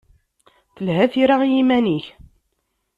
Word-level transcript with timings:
Telha 0.75 1.05
tira 1.13 1.37
i 1.47 1.49
yiman-ik. 1.53 2.05